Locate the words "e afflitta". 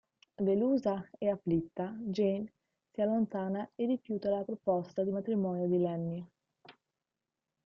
1.19-1.95